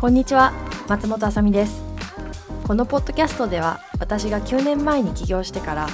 [0.00, 0.52] こんにちは
[0.86, 1.82] 松本あさみです。
[2.66, 5.86] このポッドキャストでは私が9年前に起業してから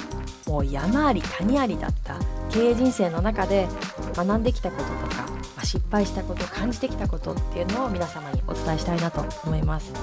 [0.47, 2.15] もう山あり谷ありだった
[2.49, 3.67] 経営人生の中で
[4.13, 9.93] 学んできたこととか失敗したこと感じてきたことっていうのを皆様にお伝えしたいなと思います。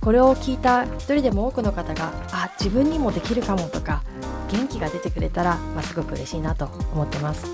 [0.00, 4.04] これを聞いた一人でも多くの方があ自分にもできるかもとか
[4.48, 7.44] 元気が出てくれたら、まあ、すごく嬉しいなと思ってます。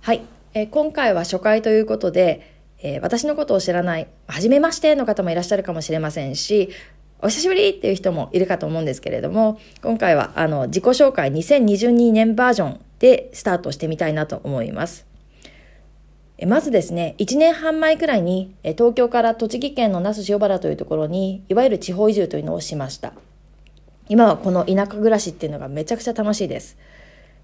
[0.00, 0.22] はい、
[0.54, 6.70] えー、今回は初回ということで、えー、私のことを知らない、初めましての方もいらっしゃるかもしれませんし、
[7.20, 15.06] お久しぶりっていう人もいるかと思うんですけれども、今回はあの自己紹介2022年バージョンでスタートしてみたいなと思います。
[16.46, 23.12] まずですね、1年半前くらいに東京から栃木県の那須塩原というところに、いわゆる地方移住というのをしました。
[24.08, 26.78] 今はこの田舎暮らしっていうのがめちゃくちゃ楽しいです。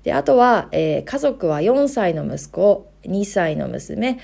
[0.05, 4.21] で、あとは、えー、家族は4歳の息子、2歳の娘、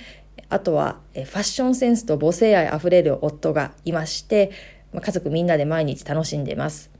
[0.50, 4.52] あとは、え、ファッションセンスと母性愛あふれる夫がいまして、
[4.92, 6.94] ま、家族みんなで毎日楽しんでます。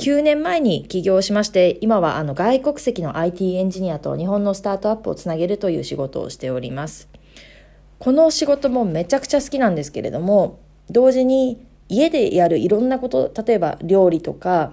[0.00, 7.10] 9年前に起業しまして、今はあの外国籍の IT エンジニアと日本のスタートアップをつなげるという仕事をしております。
[7.98, 14.72] この仕事もめちゃくちゃ好きなんですけれども、同時に家でやるいろんなこと、例えば料理とか、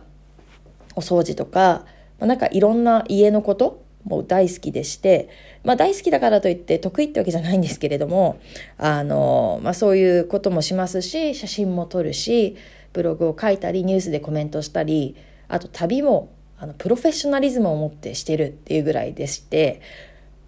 [0.95, 1.83] お掃除とか、
[2.21, 5.27] ま、なんかいろんな家のことも大好きでして、
[5.65, 8.39] まあ大好きだからといって得意ってわけじゃないんですけれども、
[8.77, 12.55] あの、まあそういうこともしますし、写真も撮るし、
[12.93, 15.15] ブログを書いたり、ニュースでコメントしたり、
[15.47, 19.81] あと旅も、あの、プロフェッショナリズムを持ってしてるっていうぐらいでして、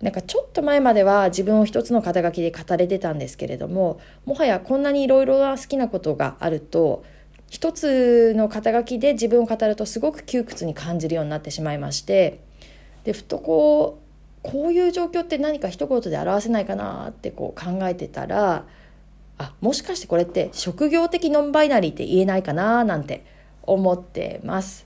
[0.02, 7.04] なんかちょっと前までは自分を一つの肩書きで語れてたんですけれども、もはやこんなにいろいろな好きなことがあると、
[7.50, 12.42] 一つの肩書きで自分を語るとすごく窮屈に感じるようになってしまいまして
[13.04, 14.10] でふとこう
[14.42, 18.66] こういう状況って何か一言で表せないかなってこう考えてたら
[19.40, 23.26] あもしかしてこれって職業的ノンバイナリーって言えないかななんて
[23.64, 24.86] 思ってます、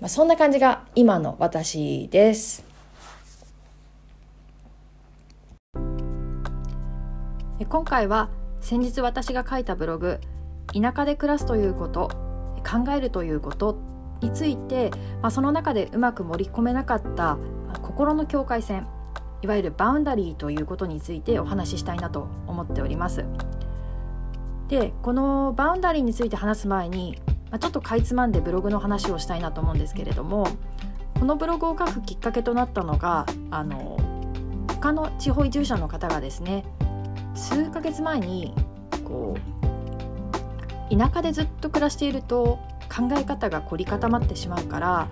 [0.00, 2.64] まあ、そんな感じが今の私です。
[7.68, 8.28] 今回は
[8.60, 10.18] 先日私が書いたブログ
[10.74, 12.10] 田舎で暮らすということ
[12.68, 13.78] 考えるということ
[14.20, 14.90] について、
[15.20, 17.38] まあ、その中でうまく盛り込めなかった
[17.80, 18.86] 心の境界線
[19.42, 23.24] いわゆるバウンダリーということについてお話ししたいなと思っております。
[24.68, 27.20] でこのバウンダリーについて話す前に、
[27.50, 30.46] ま、ちょっとかいつまんでブログの話をしたいなと思うんですけれども
[31.18, 33.98] このブログを書くきっかけとなったのがあの
[34.68, 36.64] 他の地方移住者の方がですね
[37.34, 38.54] 数ヶ月前に
[39.04, 39.36] こ
[40.90, 42.58] う田舎でずっと暮らしていると
[42.88, 45.08] 考え方が凝り固まってしまうから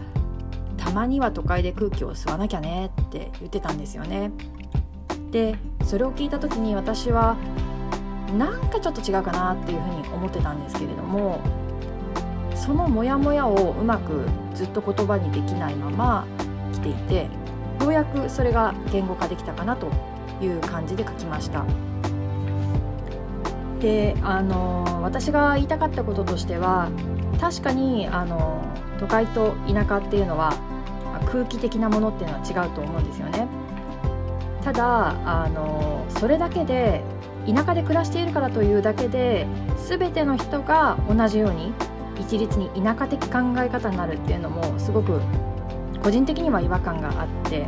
[0.80, 4.32] たまには都会で空気を吸わなきゃねって言ってたんですよね。
[5.30, 7.36] でそれを聞いた時に私は
[8.36, 11.40] なんかちょっと違うかなっていうふうに思ってたんですけれども
[12.54, 14.24] そのモヤモヤをうまく
[14.54, 16.26] ずっと言葉にできないまま
[16.72, 17.28] 来ていて
[17.80, 19.88] ようやくそれが言語化できたかなと
[20.42, 21.64] いう感じで書きました。
[23.80, 26.90] であの私が言いたかったこととしては
[27.40, 28.62] 確かにあの
[28.98, 30.52] 都会と田舎っていうのは
[31.30, 33.48] 空気的なものっていうのは違うと思うんですよね。
[34.62, 37.02] ただあのそれだけで
[37.46, 39.46] 田舎で暮らしているからというだけで
[39.88, 41.72] 全ての人が同じように
[42.18, 45.20] 一律に田舎的考え方になるっていうのもすごく
[46.02, 47.66] 個人的には違和感があって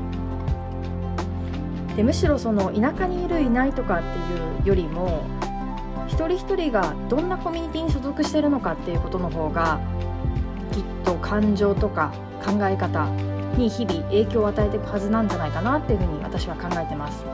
[1.97, 5.25] でむしろその田舎にいるいないとかっていうよりも
[6.07, 9.81] 一人一人がどんなコミュニティに所属してるのかっていうことの方が
[10.73, 12.13] きっと感情とか
[12.45, 13.11] 考え方
[13.57, 17.25] に日々影響を与えていくはずなんじゃないかなっていうふうに私は考えてます。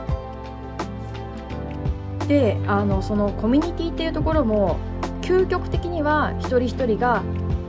[2.27, 4.77] であのそのコミュニティっていうところも
[5.21, 7.23] 究極的には一人一人が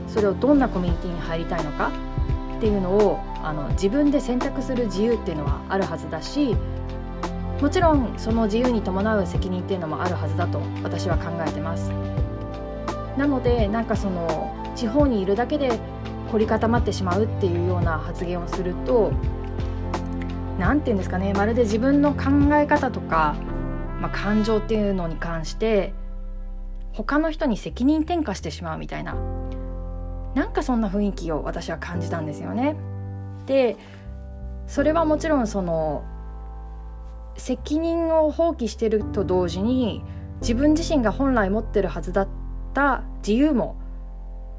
[0.07, 1.91] それをどんなコミュニティに入りたいのか
[2.57, 6.55] っていうのをあの自分で選択する自由っていうのはあるはずだし
[7.59, 11.91] もちろんその自由に伴う責任っていうのもあるはずだと私は考えてます
[13.17, 15.79] なのでなんかその地方にいるだけで
[16.31, 19.11] 凝り固まってしまうっていうような発言をすると
[20.57, 23.35] 何て言うんですかねまるで自分の考え方とか、
[23.99, 25.93] まあ、感情っていうのに関して
[26.93, 29.15] 他の人に責任転嫁してしまうみたいな
[30.35, 32.77] なんかそんな雰囲気を私は感じたんですよね。
[33.45, 33.75] で
[34.67, 36.05] それはもちろんその
[37.35, 40.03] 責任を放棄してると同時に
[40.39, 42.27] 自分自身が本来持ってるはずだっ
[42.73, 43.80] た自由も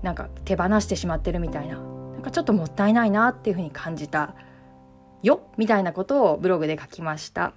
[0.02, 4.34] なんか手放してしまってるみたいななんかちょっともったいないなっていうふうに感じた
[5.22, 7.52] よみたいなことをブログで書きました。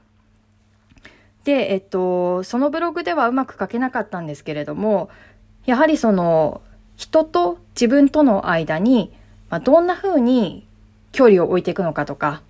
[1.43, 5.09] で、えっと、そのブログではうまく書けなかったんですけれども、
[5.65, 6.61] やはりその
[6.95, 9.13] 人と自分との間に、
[9.49, 10.65] まあ、どんな風に
[11.11, 12.41] 距離を置いていくのかとか、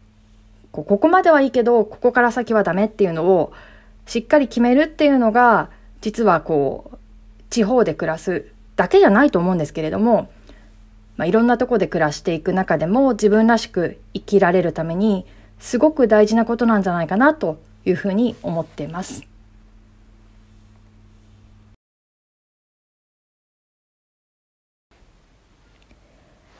[0.71, 3.53] ここまではいいけど、ここから先はダメっていうのを
[4.05, 5.69] しっかり決めるっていうのが、
[6.01, 6.97] 実はこう、
[7.49, 8.45] 地方で暮らす
[8.75, 10.29] だけじゃないと思うんですけれども、
[11.17, 15.25] まあ、いろんなとこで暮らしていく中でも自分らしく生きられるために
[15.59, 19.23] すごく大事なことなんじゃないかなというふうに思っています。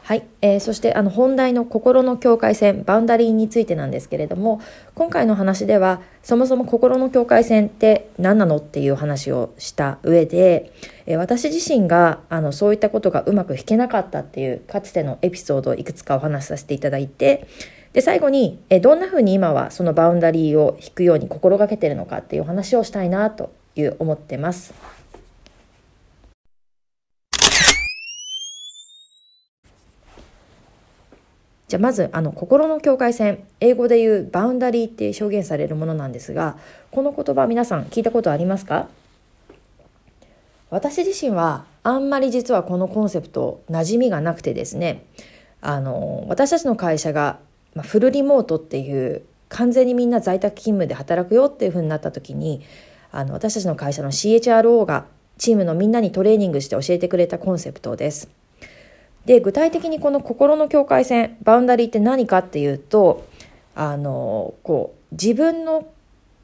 [0.06, 4.62] はい、えー、そしてあの本題の心の境界線バウンダリーについてなんですけれども
[4.94, 10.72] 今回の話ではそもそも心の境界線って何なのっていう話をした上で、
[11.08, 17.48] えー、私自身があのそういったことがうまく弾けなかったっていうかつてのエピソードをいくつかお話しさせていただいて
[17.94, 24.95] で最後に、えー、どんなふうに今はそのバウンダリーを引くように心がけてるのかっていう話をしたいなという思ってます。
[31.76, 36.56] じゃあまずあの心の境界線英語で言うバウンダリーって表現されるものなんですが
[36.90, 38.88] この言葉皆さん聞いたことありますか？
[40.70, 45.04] 私自身はあんまり実はこのコンセプト馴染みがなくてですね
[45.60, 47.40] あの私たちの会社が、
[47.74, 52.62] ま、フルリモートっていう完全にみんな在宅勤務で働くよっていうふうになった時に
[53.12, 55.08] あの私たちの会社の CHRO が
[55.38, 58.30] チームのみんなにトレーニングして教えてくれたコンセプトです。
[59.26, 63.28] で具体的にこの心の境界線バウンダリーって何かっていうと
[63.76, 65.88] あのこう自分の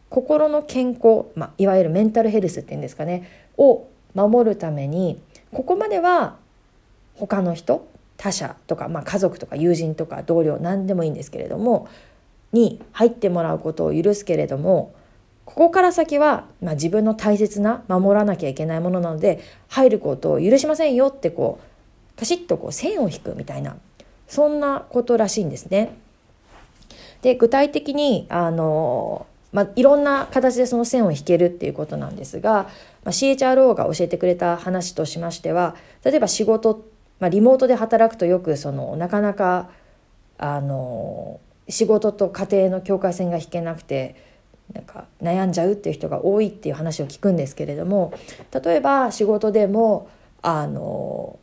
[0.09, 5.21] 心の健康、まあ、いわゆるメンタルヘルスっていうんですかねを守るために
[5.53, 6.35] ここまでは
[7.15, 7.87] 他の人
[8.17, 11.87] 他者とか、まあ、家族とか友人とか同僚何でもいいんですけれども
[12.51, 14.93] に入ってもらうことを許すけれども
[15.45, 21.70] ここから先は、まあ、自分の大切な守らなきゃいけないものなので入ることを許しませんよってこう
[22.21, 23.75] パシッとこう線を引くみたいな
[24.27, 25.97] そんなことらしいんですね。
[27.23, 32.69] で具体的にあの、まあ、いろんな形でその線を引けるっていうことなんですが、
[33.03, 36.85] まあ、CHRO が教えてくれた話としましては例えば仕事、
[37.19, 39.71] まあ、リモートで働くとよくそのなかなか
[40.37, 41.39] あの
[41.69, 44.15] 仕事と家庭の境界線が引けなくて
[44.73, 48.13] なんか悩んじゃうっていう人が多いっていう話を聞くんですけれども
[48.63, 50.07] 例えば仕事でも
[50.43, 51.39] あの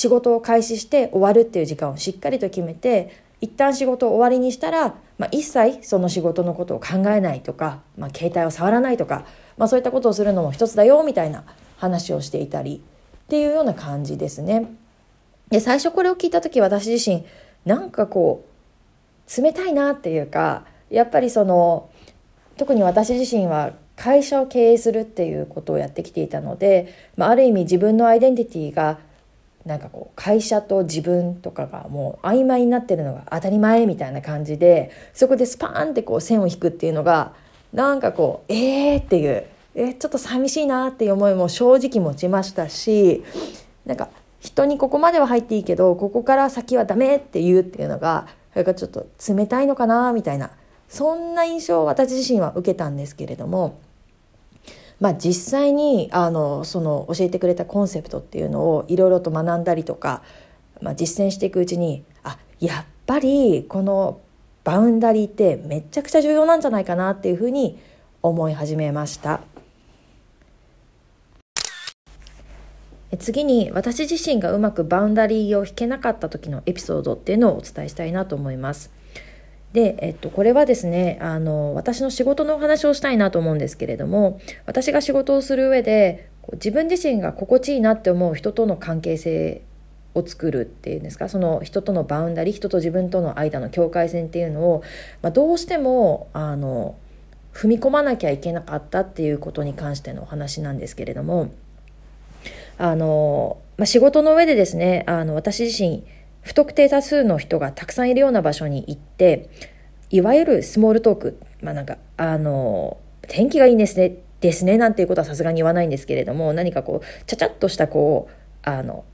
[0.00, 9.26] 仕事を開始して終わるっていう時間をしっかりと決めて一旦仕事を終わりにしたら、まあ、一切その仕事のことを考えないとか、まあ、携帯を触らないとか、
[9.58, 11.44] まあ、そういったことをするのも一つだよみたいな
[11.76, 12.82] 話をしていたり
[13.24, 14.72] っていうような感じですね。
[15.50, 17.26] で最初これを聞いた時私自身
[17.66, 18.46] なんかこ
[19.28, 21.90] う冷たいなっていうかやっぱりその
[22.56, 28.98] 特に私自身は会社を経営するっていうことをやってきていたので、まあ、ある意味自分のアイデンティティが
[29.66, 37.34] なんかこう会社と自分とかがもう曖昧になってるのが当たり前みたいな感じでそこでスパーンってこう線を引くっていうのが
[37.72, 43.22] なんかこうえーっていうえちょっと寂しいなっていう思いも正直持ちましたし
[43.84, 44.08] なんか
[44.40, 50.50] 人にここまでは入っていいけどここから先はダメって言うっていうのがそれがちょっと冷たいのかなみたいな
[50.88, 53.78] そんな印象を私自身は受けたんですけれども。
[55.00, 60.22] まあ、実際にあのその教えてくれたコンセプトっていうのをいろいろと学んだりとか、
[60.82, 64.20] まあ、実践していくうちにあやっぱりこの
[64.62, 67.78] バウンダリーってめちゃくちゃ重要なんじゃないかなっていうふうに
[68.22, 69.40] 思い始めました。
[73.18, 78.92] 次に私自身がうまくバウンダリーを引けなかった時のエピソードっていうのをお伝えしたいなと思います。
[79.72, 89.62] で、えっと、これはですね、あの、私の仕事のお話をしたいなと思うんですけれども、私が仕事をする上で、自分自身が心地いいなって思う人との関係性
[90.14, 94.82] を作るっていうんですかその人とのバウンダリ人と自分との間の境界線っていうのを、
[95.22, 96.96] まあ、どうしてもあの
[97.52, 101.52] 踏み込まなきゃいけなかったっていうことに関してのお話なんですけれども
[102.78, 106.04] あの、まあ、仕事の上でですねあの私自身
[106.42, 109.50] 不特定多数の人がたくさんいるような場所に行って
[110.10, 119.04] いわゆるスモールトークまあなんかあの天気がいいですねですねなんていうことはさすがに言わないんですけれども何かこうちゃちゃっとしたこうあの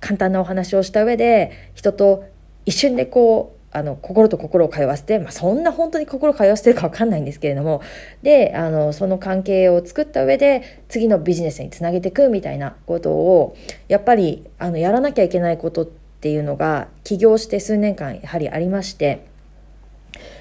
[0.00, 2.24] 簡単なお話をした上で人と
[2.64, 7.82] 一瞬でこうあの心と心を通わせて、まあ、そんな本当に心を通わせてるか分かんないんですけれども
[8.22, 13.56] であのその関係を作った上で次のビジネスにつなげていくみたいなことを
[13.88, 19.26] やっぱりあのやらなきゃいけないことってっていうのが起業して数年間やはりありまして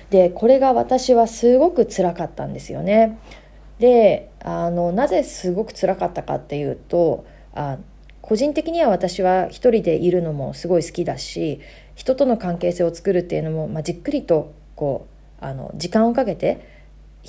[0.09, 3.17] でこれが私はすごく辛かったんですよね。
[3.79, 7.77] であのなぜすごく辛かったかっていうとあ
[8.21, 11.59] 個人的には私は一人でいるのもすごい好きだし
[11.93, 15.07] 人との関係性を作るっていうのも、まあ、じっくりとこ
[15.41, 16.73] うあの時間をかけて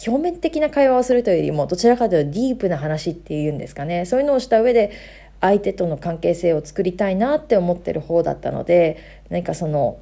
[0.06, 4.92] 表面的な会話をするというよりもどちらかというとディープな話っていうんですかねそういうのをした上で
[5.40, 9.98] 相手との関係性を作りたいなって思ってる方だったので何かその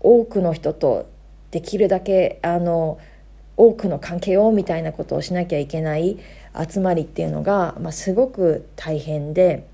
[0.00, 1.08] 多くの人と
[1.50, 2.98] できるだけあの
[3.56, 6.18] 多くの関係をみたいなことをしなきゃいけない
[6.68, 9.66] 集まりっていうのが、まあ、すごく大変で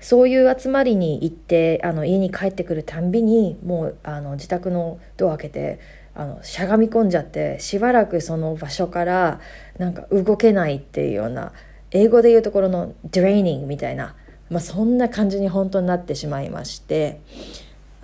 [0.00, 5.80] そういう集まりに行ってあの家に帰ってくるたんびにもうあの自宅のドア開けて
[6.14, 9.40] あのしゃがみ込んじゃってしばらくその場所から
[9.78, 11.52] なんか動けないっていうような
[11.94, 14.14] 英語で言うところの「ドレーニング」みたいな、
[14.50, 17.20] まあ、そんな感じに本当になってしまいまして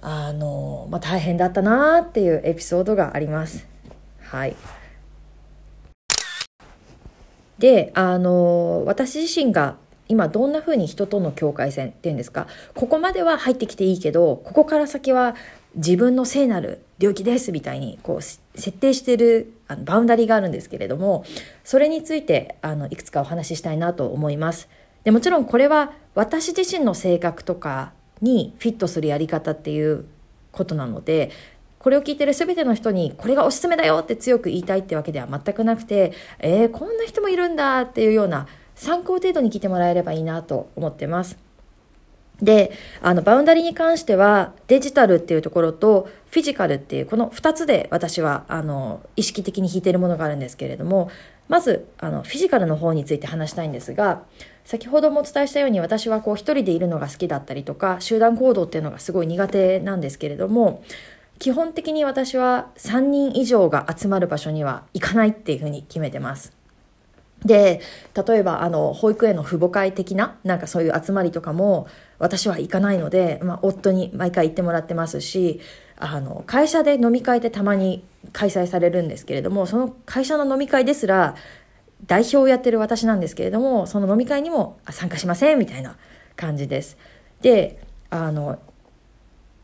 [0.00, 3.66] あの、まあ、大変だったなっていうエピソードがあります。
[4.22, 4.56] はい。
[7.58, 9.76] で、あの、私自身が
[10.08, 15.34] 今どんな風に人との境界線っていうんですか、ここまでは入ってきていいけど、ここから先は
[15.74, 21.24] 自分の聖なる領域ですみたいにこう設定してるあのバウンダリーがあるんですけれども
[21.62, 24.68] それについてあのいくつかお話ししたいなと思います
[25.04, 30.06] でもちろんこれは私自身の性格とかにフィットするやり方っていう
[30.50, 31.30] ことなので
[31.78, 41.49] これを聞いてる全ての人にこれがおすすめだよって強く言いたいってわけでは全くなくてえー、こんな人もいるんだっていうような参考程度に聞いてもらえればいいなと思ってます。
[42.42, 51.10] であのバウンダリーに関してはデジタルっていうところとフィジカルっていうこの2つで私はあの意識的に引いているものがあるんですけれども
[51.48, 54.22] まずあのフィジカルの方について話したいんですが
[54.64, 60.82] 先ほどもお伝えしたように私はこう一人でいるのが好きだったりとか集団行動っていうのがすごい苦手なんですけれども
[61.40, 66.59] 基本的に私は3人以上が集まる場所には行かないっていうふうに決めてます。
[67.44, 67.80] で
[68.26, 71.86] 例えばあの保育園の父母会的ななんかそういう集まりとかも
[72.18, 75.60] 私は行かないので、まあ、夫に毎回行ってもらってますし
[75.96, 81.34] あの会社で飲み会ってたまに開催されるんですけれどもその会社の飲み会ですら
[82.06, 85.96] 代表をやってる私なんですけれどもその飲み会にも参加しませんみたいな
[86.36, 86.96] 感じです。
[87.42, 88.58] であの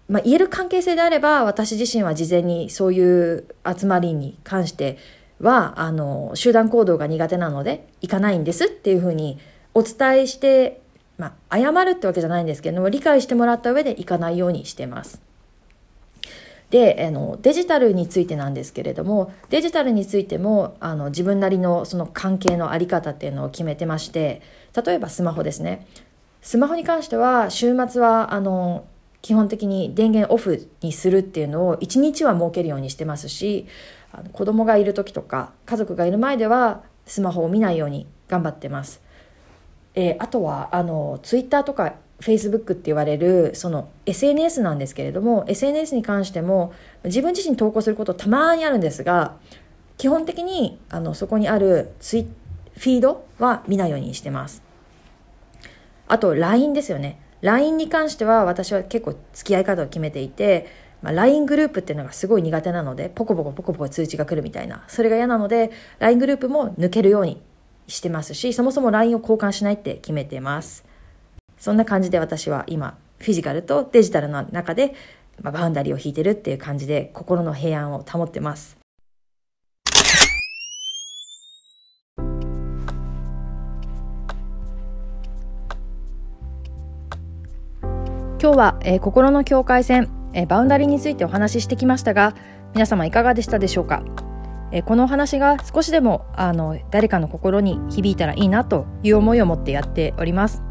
[0.09, 3.45] まあ、言える関係性であれば私自身は事前にそういう
[3.77, 4.99] 集まりに関して
[5.41, 9.39] はあの集団行動が苦手なので行かないんですっていうふうに
[9.75, 10.81] お伝えして、
[11.19, 15.21] まあ、謝るってわけじゃないんですけども理解してもらった上で行かないようにしてます。
[16.71, 24.43] であのデジタルについてなんですけれどもデジタルについてもあの自分なりのその関係の在り方っていうのを決めてまして
[24.85, 25.87] 例えばスマホですね
[26.43, 28.85] スマホに関しては週末はあの
[29.23, 33.67] 基本的に電源オフにするっていうのを1日は設けるようにしてますし
[34.17, 39.01] あの子供がいる時とか家族がいる前ではスマホを見ないように頑張ってます。
[39.95, 46.73] えー、あとはあのツイッターとかフェイスブックって言われるその SNS なんですけれども SNS に関しても
[47.05, 49.37] 自分自身投稿することたまにあるんですが
[49.97, 54.63] 基本的にあのそこにあるツイフィードは見ないようにしてます
[56.09, 60.67] あと LINE ですよね LINE に関しては私は結構付き合い方を決めていて、
[61.03, 64.85] まあ、LINE グループっていうのがすごい苦手なのでポコポコポコポコ通知が来るみたいな。
[64.89, 67.43] それが嫌なので LINE グループも抜けるように
[67.87, 70.85] してますしそもそも LINE を交換しないって決めてます。
[71.59, 74.95] そんな感じで私は今フィジカルとデジタルの中で、
[75.43, 78.77] まあ、バウンダリーを引いてるっていう感じで心の平安を保ってます。
[88.39, 92.35] 今日は、えー、心の境界線、えー、バウンダリーについてお話ししてきましたが
[92.75, 94.05] 皆様いかがでしたでしょうか、
[94.71, 100.63] えー、このお話が少しでもあの誰かの心に響いたらいいなという思いを持ってやっております。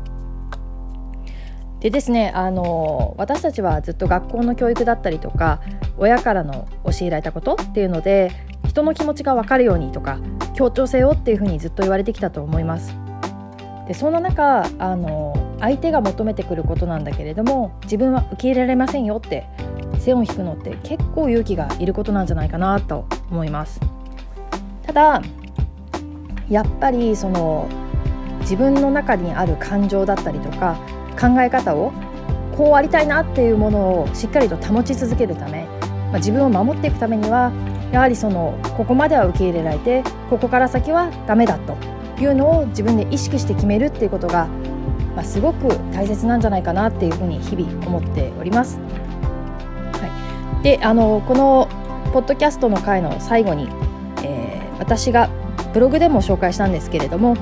[1.79, 5.61] でですねあの私たちはずっと学校の教育だったりとか
[5.97, 8.31] 親からの教えられたことっていうので
[8.67, 10.19] 人の気持ちが分かるようにとか
[10.55, 13.04] 協調性をっていうふうにずっと言われてきたと思います。
[13.87, 19.47] でそんな中あの相手が求めてくることなんだけれども自分は受け入れられませんよって
[19.99, 23.79] 線を引くのって結構勇気がいることなんじゃないかなと思います。
[24.85, 25.21] ただ
[26.49, 27.67] やっぱりその
[28.41, 30.77] 自分の中にある感情だったりとか
[31.19, 31.91] 考え方を
[32.55, 35.67] こうありたいなっていうものをしっかりと保ち続けるため
[36.15, 37.51] まあ、自分を守っていくためには
[37.91, 41.94] やはりそのここまでは受け入れられてここから先はダメだと。
[42.21, 44.47] いうのを自分で意識して決めるっていうことが、
[45.15, 48.79] まあ、すごく大切なんじゃないかなっていうふうに日々思っております。
[48.79, 51.67] はい、であのこの
[52.13, 53.67] ポッドキャストの回の最後に、
[54.23, 55.29] えー、私が
[55.73, 57.35] ブログでも紹介したんですけれども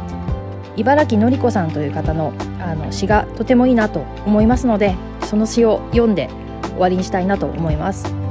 [0.75, 6.29] 茨城のり子さんという方のあの詩がとてもいいなと思いますのでその詩を読んで
[6.69, 8.22] 終わりにしたいなと思います。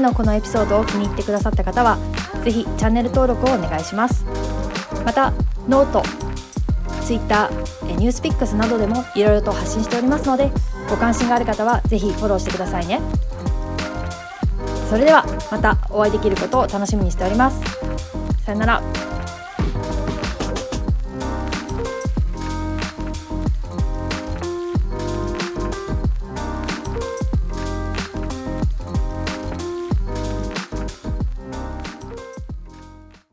[0.00, 1.98] 回のこのエピソードを気に入ってくださった方は
[2.42, 4.24] ぜひチャンネル登録をお願いします。
[5.04, 5.32] また
[5.68, 6.02] ノート、
[7.04, 10.50] ツイッター、ニュースピックスなどでもいろいろと発信しておりますので
[10.88, 13.00] ご関心がある方はぜひフォローしてくださいね。
[14.88, 17.60] それではまたお会いできることを楽しみにしております。
[18.44, 18.99] さよなら。